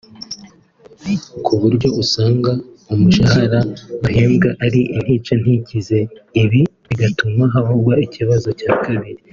kuburyo 1.45 1.87
usanga 2.01 2.51
umushahara 2.93 3.59
bahembwa 4.01 4.49
ari 4.65 4.81
intica 4.95 5.33
ntikize 5.41 5.99
ibi 6.43 6.61
bigatuma 6.87 7.43
havuka 7.53 7.93
ikibazo 8.07 8.49
cya 8.59 8.71
kabiri 8.85 9.21